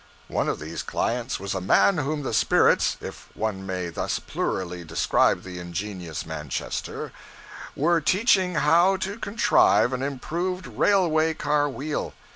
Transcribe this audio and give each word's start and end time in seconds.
One 0.29 0.49
of 0.49 0.57
these 0.57 0.81
clients 0.81 1.39
was 1.39 1.53
a 1.53 1.61
man 1.61 1.99
whom 1.99 2.23
the 2.23 2.33
spirits 2.33 2.97
(if 3.01 3.29
one 3.35 3.67
may 3.67 3.89
thus 3.89 4.17
plurally 4.17 4.83
describe 4.83 5.43
the 5.43 5.59
ingenious 5.59 6.25
Manchester) 6.25 7.13
were 7.75 8.01
teaching 8.01 8.55
how 8.55 8.97
to 8.97 9.19
contrive 9.19 9.93
an 9.93 10.01
improved 10.01 10.65
railway 10.65 11.35
car 11.35 11.69
wheel. 11.69 12.15